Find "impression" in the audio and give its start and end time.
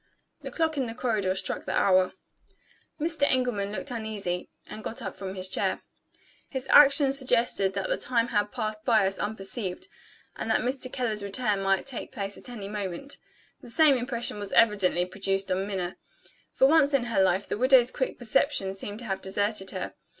13.95-14.39